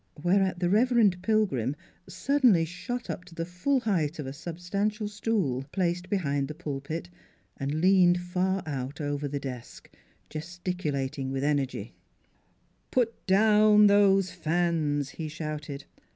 Whereat 0.23 0.57
the 0.57 0.69
Rev. 0.71 1.11
Pilgrim 1.21 1.75
suddenly 2.09 2.65
shot 2.65 3.07
up 3.07 3.23
to 3.25 3.35
the 3.35 3.45
full 3.45 3.81
height 3.81 4.17
of 4.17 4.25
a 4.25 4.33
substantial 4.33 5.07
stool, 5.07 5.63
placed 5.71 6.09
be 6.09 6.17
hind 6.17 6.47
the 6.47 6.55
pulpit, 6.55 7.07
and 7.57 7.75
leaned 7.81 8.19
far 8.19 8.63
out 8.65 8.99
over 8.99 9.27
the 9.27 9.39
desk, 9.39 9.91
gesticulating 10.27 11.31
with 11.31 11.43
energy: 11.43 11.93
"Put 12.89 13.27
down 13.27 13.85
those 13.85 14.31
fans!" 14.31 15.09
he 15.09 15.27
shouted. 15.27 15.85